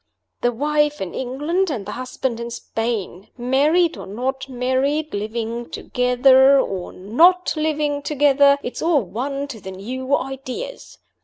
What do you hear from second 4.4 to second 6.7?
married living together